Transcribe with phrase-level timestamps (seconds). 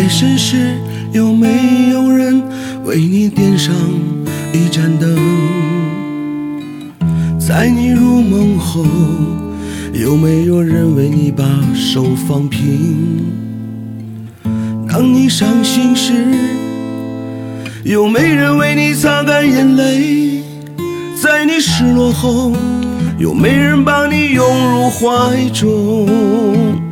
[0.00, 0.78] 夜深时，
[1.12, 2.42] 有没有人
[2.86, 3.74] 为你点上
[4.50, 5.14] 一盏灯？
[7.38, 8.82] 在你入梦后，
[9.92, 13.26] 有没有人为你把手放平？
[14.88, 16.14] 当你伤心时，
[17.84, 20.42] 有没人为你擦干眼泪？
[21.22, 22.52] 在你失落后，
[23.18, 26.88] 有没人把你拥入怀中？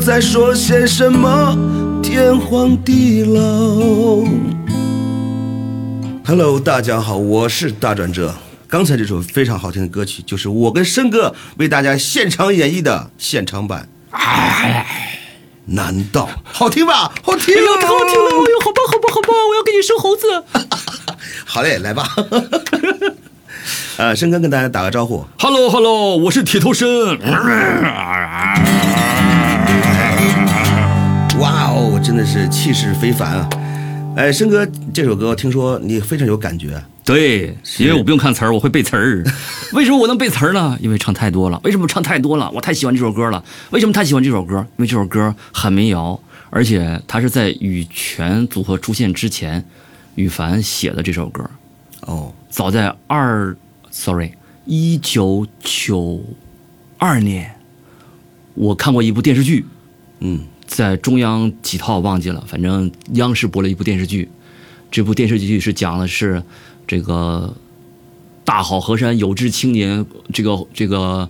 [0.00, 1.56] 再说些什么
[2.02, 4.24] 天荒地老
[6.26, 8.34] ？Hello，大家好，我是大转折。
[8.66, 13.90] 刚才这首非常好听的歌曲，就是我跟申哥为大家现场演绎的现场版。
[14.12, 15.20] 哎，
[15.66, 17.12] 难道好听吧？
[17.22, 18.30] 好听，哎呦，太好听了！
[18.30, 19.36] 哎呦，好棒，好棒，好棒！
[19.50, 20.26] 我要给你生猴子。
[21.44, 22.08] 好嘞，来吧。
[23.98, 25.26] 呃，申哥跟大家打个招呼。
[25.38, 26.88] Hello，Hello，我是铁头参。
[32.10, 33.48] 真的是气势非凡啊！
[34.16, 36.82] 哎，申哥，这首歌听说你非常有感觉。
[37.04, 39.24] 对，因为我不用看词儿，我会背词儿。
[39.74, 40.76] 为什么我能背词儿呢？
[40.80, 41.60] 因为唱太多了。
[41.62, 42.50] 为什么唱太多了？
[42.50, 43.44] 我太喜欢这首歌了。
[43.70, 44.56] 为什么太喜欢这首歌？
[44.56, 49.64] 因为这首歌很民谣，而且它是在羽泉组合出现之前，
[50.16, 51.48] 羽凡写的这首歌。
[52.00, 53.56] 哦，早在二
[53.92, 54.32] ，sorry，
[54.64, 56.20] 一九九
[56.98, 57.54] 二年，
[58.54, 59.64] 我看过一部电视剧，
[60.18, 60.40] 嗯，
[60.70, 64.28] 在中央几套忘记了，反正央视播了一部电视剧。
[64.88, 66.40] 这部电视剧是讲的是
[66.86, 67.52] 这个
[68.44, 71.28] 大好河山有志青年，这个这个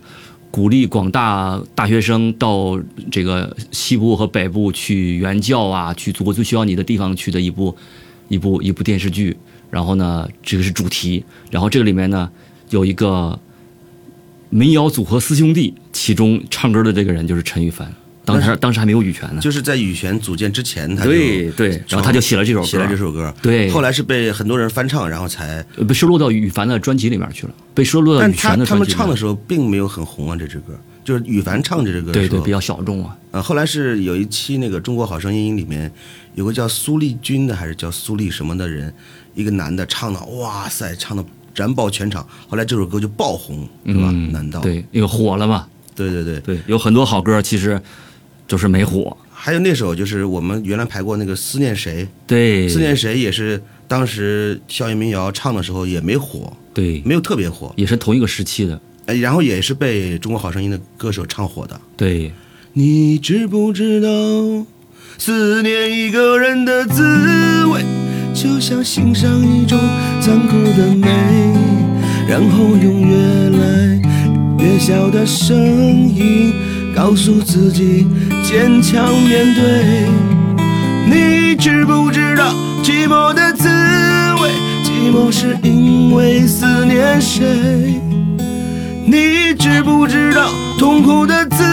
[0.51, 2.79] 鼓励广大大学生到
[3.11, 7.75] 这个西部和北部去援教啊，去祖国最需要你的地方去的一部
[8.29, 9.35] 一部一部电视剧。
[9.71, 11.25] 然后呢，这个是主题。
[11.49, 12.29] 然后这个里面呢，
[12.69, 13.39] 有一个
[14.49, 17.91] 民谣组合四兄弟，其中唱歌的这个人就是陈羽凡。
[18.33, 19.41] 当时当时还没有羽泉呢。
[19.41, 23.33] 就是在羽泉组建之前，他就对对，然后他就写了这首歌，写了这首歌。
[23.41, 25.63] 对后来是被很多人翻唱，然后才。
[25.77, 28.87] 呃被收录到羽凡的专辑里面去了，被收录到但羽泉的他他们。
[28.87, 32.27] 唱的时候并没有很红啊，这支歌就是羽凡唱这支歌的时候。
[32.27, 33.17] 对对，比较小众啊。
[33.31, 35.91] 呃，后来是有一期那个《中国好声音》里面
[36.35, 38.93] 有个叫苏丽君的，还是叫苏丽什么的人，
[39.33, 41.23] 一个男的唱的，哇塞，唱的
[41.55, 42.25] 燃爆全场。
[42.47, 44.09] 后来这首歌就爆红，是吧？
[44.13, 44.59] 嗯，难道？
[44.61, 45.65] 对，因为火了嘛。
[45.95, 47.81] 对对对对，有很多好歌其实
[48.51, 49.15] 就是没火。
[49.31, 58.77] 还有那首就是我们原来排过那个《思念谁》，对，《思念谁》也是当时校园民谣唱的时候也没火，对，没有特别火，也是同一个时期的。
[59.05, 61.79] 呃然后也是被《中国好声音》的歌手唱火的。
[61.95, 62.33] 对，
[62.73, 64.09] 你知不知道，
[65.17, 67.85] 思念一个人的滋味，
[68.33, 69.79] 就像欣赏一种
[70.21, 71.07] 残酷的美，
[72.27, 73.15] 然后用越
[73.57, 74.01] 来
[74.59, 75.57] 越小的声
[76.13, 76.53] 音
[76.95, 78.05] 告诉自己
[78.51, 80.09] 坚强面对。
[81.07, 82.53] 你知不知道
[82.83, 83.69] 寂寞的滋
[84.41, 84.51] 味？
[84.83, 88.01] 寂寞是因为思念谁？
[89.05, 91.63] 你知不知道痛苦的滋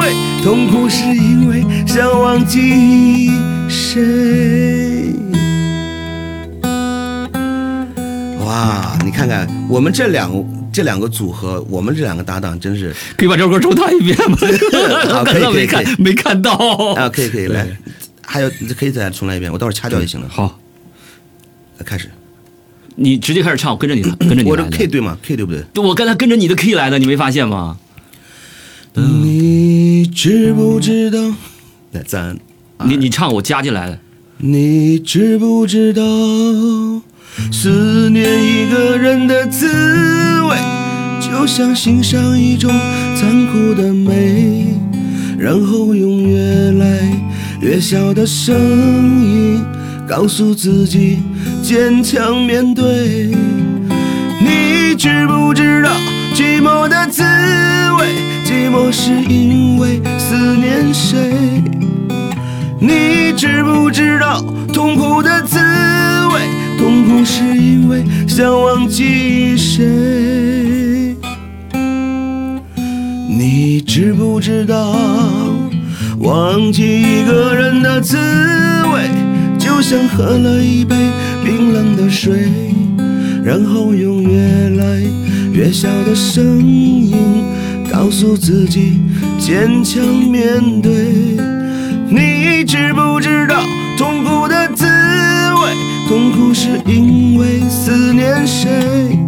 [0.00, 0.12] 味？
[0.42, 3.30] 痛苦是因为想忘记
[3.68, 5.14] 谁。
[8.44, 10.28] 哇，你看看我们这两
[10.76, 14.36] 这两个组合，我们这两个搭档真是可以把这首歌重唱一遍吗？
[15.24, 16.52] 可以可以刚才没看可以没看到
[16.94, 17.66] 啊，可以可以来，
[18.22, 20.28] 还有可以再重来一遍，我待会儿掐掉就行了。
[20.28, 20.60] 好，
[21.78, 22.10] 来开始，
[22.96, 25.62] 你直接开始唱，我跟着你， 跟着你我这 K 对吗？K 对不对？
[25.72, 27.78] 对我刚才跟着你的 key 来的，你没发现吗？
[28.92, 31.18] 你知不知道？
[31.92, 32.38] 来咱
[32.84, 33.98] 你你唱，我加进来的。
[34.36, 36.02] 你知不知道，
[37.52, 39.66] 思念一个人的滋
[40.42, 40.56] 味，
[41.20, 42.70] 就像欣赏一种
[43.14, 44.74] 残酷的美，
[45.38, 46.86] 然后用越来
[47.60, 48.54] 越小的声
[49.22, 49.64] 音
[50.08, 51.18] 告诉自己
[51.62, 53.30] 坚强面对。
[54.40, 55.90] 你知不知道
[56.34, 57.22] 寂寞的滋
[57.98, 58.06] 味？
[58.44, 61.62] 寂寞是因为思念谁？
[62.78, 64.40] 你知不知道
[64.72, 66.40] 痛苦的滋味？
[66.78, 71.16] 痛苦是因为想忘记谁？
[73.28, 74.96] 你知不知道，
[76.18, 78.16] 忘记一个人的滋
[78.92, 79.10] 味，
[79.58, 80.94] 就像喝了一杯
[81.44, 82.50] 冰冷的水，
[83.44, 84.38] 然后用越
[84.76, 85.02] 来
[85.52, 87.16] 越小的声音，
[87.90, 89.00] 告诉自己
[89.38, 90.92] 坚强面对。
[92.08, 93.45] 你知不知道？
[96.08, 99.18] 痛苦是因为思念谁？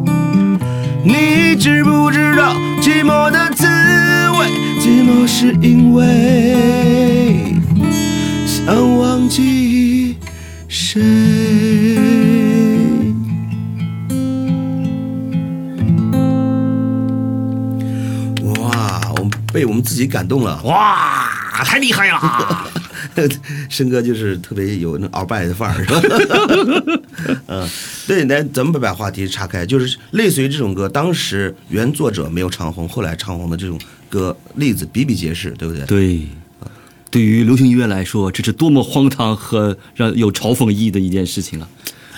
[1.03, 3.67] 你知不知道寂寞的滋
[4.39, 4.47] 味？
[4.81, 7.57] 寂寞是因为
[8.47, 10.17] 想忘记
[10.69, 11.03] 谁？
[18.61, 20.63] 哇，我们被我们自己感动了。
[20.63, 21.28] 哇，
[21.65, 22.71] 太厉害了！
[23.69, 27.01] 申哥就是特别有那鳌拜的范儿，是吧？
[27.49, 27.69] 嗯，
[28.07, 33.79] 对，那咱们把话题岔开，就是类似于这种歌，当时原作者没有唱红，后来唱红的这种
[34.09, 35.85] 歌例子比比皆是，对不对？
[35.87, 36.29] 对，
[37.11, 41.69] 对于流行音乐来说，这是多么荒唐和让有嘲讽意义的一件事情啊！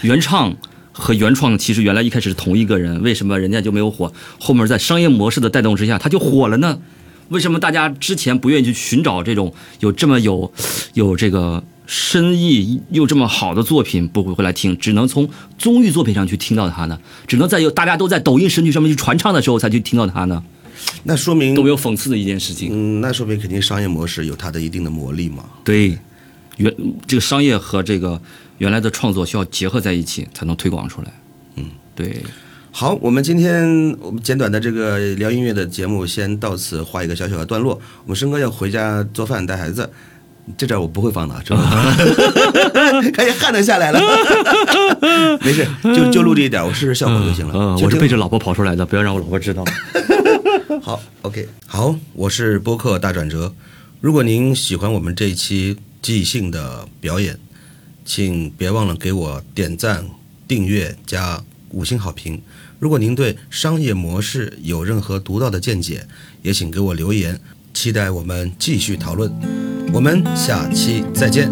[0.02, 0.54] 原唱
[0.92, 4.12] 和原创其实原来一开始是同一个人，为什么人家就没有火？
[4.38, 6.78] 后面在商业模式的带动之下，他就火了呢？
[7.30, 10.52] 为什么大家之前不愿意去寻找这种有这么有
[10.94, 15.28] 有这个深意又这么好的作品，不会回来听，只能从
[15.58, 17.00] 综艺作品上去听到它呢？
[17.26, 20.42] 只能在有大家都在抖音神曲上面去传唱的时候才去听到它呢？
[21.02, 22.68] 那说明多么有讽刺的一件事情！
[22.72, 25.44] 嗯，那说明肯定商业模式有它的一定的魔力嘛。
[25.64, 25.98] 对，
[26.56, 26.74] 原
[27.06, 28.20] 这个商业和这个
[28.58, 31.12] 原来的创作需要结合在一起，才能推广出来。
[31.56, 32.22] 嗯，对。
[32.72, 37.78] 好，我们今天我们简短的这个聊音乐的节目先到此画一个小小的段落。
[38.04, 39.90] 我们申哥要回家做饭带孩子，
[40.56, 41.94] 这点我不会放的，知道吗？
[43.12, 44.00] 可以汗都下来了，
[45.42, 47.76] 没事，就就录这一点，我试试效果就行了。
[47.78, 49.64] 我是背着老婆跑出来的，不要让我老婆知道。
[50.80, 53.52] 好，OK，好，我是播客大转折。
[54.00, 57.36] 如果您喜欢我们这一期即兴的表演，
[58.04, 60.06] 请别忘了给我点赞、
[60.48, 62.40] 订阅加五星好评。
[62.78, 66.06] 如果您对商业模式有任何独到的见解，
[66.42, 67.38] 也请给我留言，
[67.72, 69.32] 期待我们继续讨论。
[69.92, 71.50] 我们下期再见。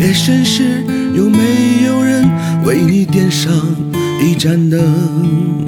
[0.00, 0.84] 夜深时，
[1.14, 2.28] 有没有人
[2.64, 3.50] 为你点上
[4.20, 5.64] 一盏灯？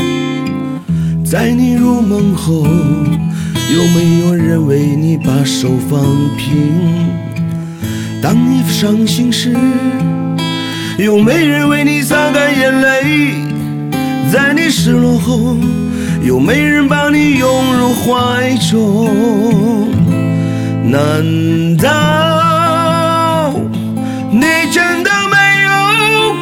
[1.25, 6.01] 在你入梦后，有没有人为你把手放
[6.37, 7.26] 平？
[8.27, 9.55] 当你伤心时，
[10.99, 13.37] 有没人为你擦干眼泪？
[14.33, 15.57] 在你失落后，
[16.25, 19.89] 有没人把你拥入怀中？
[20.83, 23.55] 难道
[24.33, 24.43] 你
[24.73, 25.71] 真的没有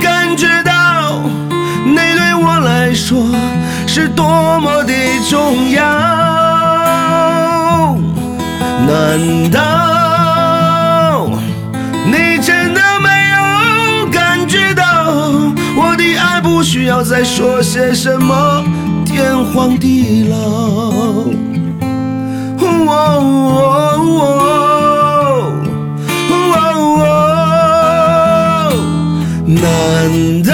[0.00, 1.20] 感觉到，
[1.84, 3.26] 你对我来说
[3.86, 4.94] 是多么的
[5.28, 5.84] 重要？
[8.86, 9.60] 难道
[16.64, 18.64] 需要再说些什么
[19.04, 20.36] 天荒地老？
[20.36, 21.34] 哦
[22.88, 22.90] 哦哦
[24.08, 24.10] 哦
[26.30, 26.58] 哦哦
[27.04, 27.06] 哦
[29.46, 29.62] 难
[30.42, 30.52] 道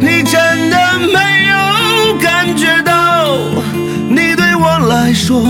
[0.00, 0.76] 你真的
[1.12, 1.18] 没
[1.50, 1.56] 有
[2.20, 3.26] 感觉到，
[4.08, 5.42] 你对我来说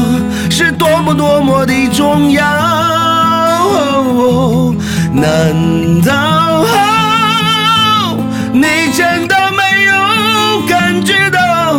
[0.51, 2.43] 是多么多么的重要？
[5.15, 6.65] 难道
[8.53, 11.75] 你真的没有感觉到，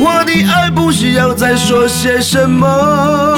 [0.00, 3.35] 我的爱不需要再说些什么？